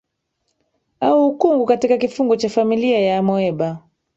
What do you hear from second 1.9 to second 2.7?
kifungu cha